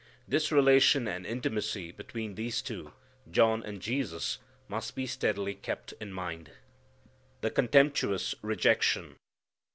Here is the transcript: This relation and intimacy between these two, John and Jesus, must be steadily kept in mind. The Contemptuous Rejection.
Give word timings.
This 0.27 0.51
relation 0.51 1.07
and 1.07 1.27
intimacy 1.27 1.91
between 1.91 2.33
these 2.33 2.63
two, 2.63 2.91
John 3.29 3.61
and 3.61 3.79
Jesus, 3.79 4.39
must 4.67 4.95
be 4.95 5.05
steadily 5.05 5.53
kept 5.53 5.93
in 5.99 6.11
mind. 6.11 6.49
The 7.41 7.51
Contemptuous 7.51 8.33
Rejection. 8.41 9.17